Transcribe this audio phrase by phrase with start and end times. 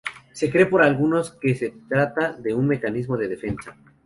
[0.33, 3.77] Se cree por algunos que se trata de un mecanismo de defensa.